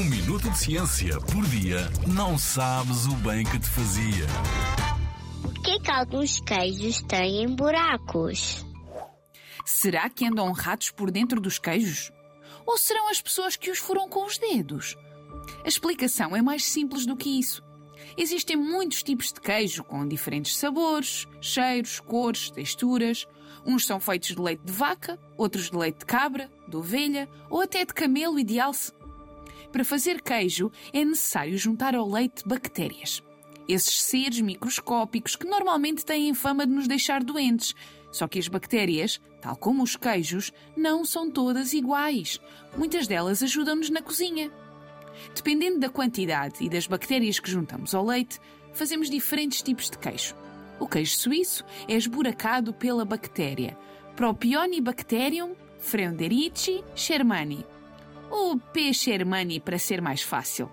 [0.00, 4.26] Um minuto de ciência por dia não sabes o bem que te fazia.
[5.42, 8.64] Por que, que alguns queijos têm buracos?
[9.62, 12.10] Será que andam ratos por dentro dos queijos?
[12.64, 14.96] Ou serão as pessoas que os furam com os dedos?
[15.62, 17.62] A explicação é mais simples do que isso.
[18.16, 23.28] Existem muitos tipos de queijo com diferentes sabores, cheiros, cores, texturas.
[23.66, 27.60] Uns são feitos de leite de vaca, outros de leite de cabra, de ovelha ou
[27.60, 28.98] até de camelo e de alce.
[29.72, 33.22] Para fazer queijo é necessário juntar ao leite bactérias.
[33.68, 37.74] Esses seres microscópicos que normalmente têm fama de nos deixar doentes.
[38.10, 42.40] Só que as bactérias, tal como os queijos, não são todas iguais.
[42.76, 44.50] Muitas delas ajudam-nos na cozinha.
[45.34, 48.40] Dependendo da quantidade e das bactérias que juntamos ao leite,
[48.72, 50.34] fazemos diferentes tipos de queijo.
[50.80, 53.76] O queijo suíço é esburacado pela bactéria
[54.16, 57.64] Propionibacterium frenderici shermani,
[58.30, 58.94] ou P.
[58.94, 60.70] shermani para ser mais fácil.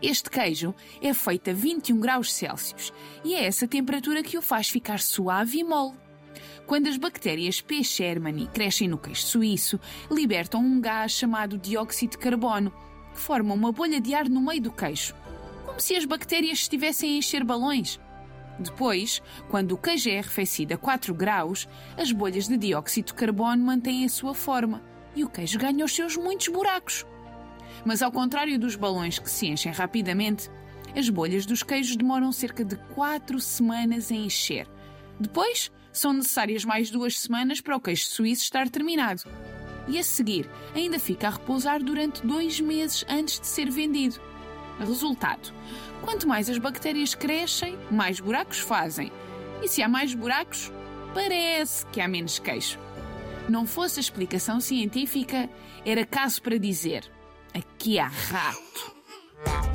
[0.00, 2.92] Este queijo é feito a 21 graus Celsius
[3.24, 5.96] e é essa temperatura que o faz ficar suave e mole.
[6.66, 7.82] Quando as bactérias P.
[7.82, 12.72] shermani crescem no queijo suíço, libertam um gás chamado dióxido de carbono,
[13.12, 15.14] que forma uma bolha de ar no meio do queijo,
[15.66, 18.00] como se as bactérias estivessem a encher balões.
[18.58, 23.64] Depois, quando o queijo é arrefecido a 4 graus, as bolhas de dióxido de carbono
[23.64, 27.04] mantêm a sua forma e o queijo ganha os seus muitos buracos.
[27.84, 30.50] Mas ao contrário dos balões que se enchem rapidamente,
[30.96, 34.68] as bolhas dos queijos demoram cerca de 4 semanas a encher.
[35.18, 39.22] Depois, são necessárias mais duas semanas para o queijo suíço estar terminado
[39.86, 44.20] e a seguir ainda fica a repousar durante dois meses antes de ser vendido.
[44.78, 45.52] Resultado:
[46.02, 49.12] quanto mais as bactérias crescem, mais buracos fazem.
[49.62, 50.72] E se há mais buracos,
[51.14, 52.78] parece que há menos queijo.
[53.48, 55.48] Não fosse explicação científica,
[55.84, 57.10] era caso para dizer:
[57.52, 58.94] aqui há rato.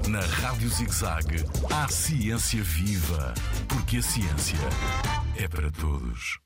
[0.08, 3.34] Na Rádio ZigZag, há ciência viva,
[3.68, 4.58] porque a ciência
[5.38, 6.40] é para todos.